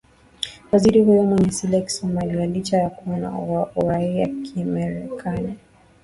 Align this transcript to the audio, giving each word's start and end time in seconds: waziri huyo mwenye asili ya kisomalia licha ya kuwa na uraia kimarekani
waziri 0.71 1.01
huyo 1.03 1.23
mwenye 1.23 1.47
asili 1.47 1.75
ya 1.75 1.81
kisomalia 1.81 2.45
licha 2.45 2.77
ya 2.77 2.89
kuwa 2.89 3.17
na 3.17 3.39
uraia 3.75 4.27
kimarekani 4.27 5.57